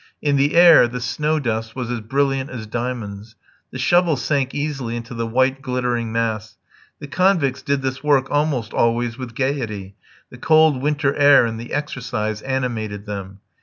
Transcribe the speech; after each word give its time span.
In 0.19 0.35
the 0.35 0.55
air 0.55 0.87
the 0.87 0.99
snow 0.99 1.37
dust 1.39 1.75
was 1.75 1.91
as 1.91 2.01
brilliant 2.01 2.49
as 2.49 2.65
diamonds. 2.65 3.35
The 3.69 3.77
shovel 3.77 4.15
sank 4.15 4.51
easily 4.55 4.95
into 4.95 5.13
the 5.13 5.27
white 5.27 5.61
glittering 5.61 6.11
mass. 6.11 6.57
The 6.99 7.05
convicts 7.07 7.61
did 7.61 7.83
this 7.83 8.03
work 8.03 8.25
almost 8.31 8.73
always 8.73 9.19
with 9.19 9.35
gaiety, 9.35 9.93
the 10.31 10.39
cold 10.39 10.81
winter 10.81 11.13
air 11.13 11.45
and 11.45 11.59
the 11.59 11.71
exercise 11.71 12.41
animated 12.41 13.05
them. 13.05 13.41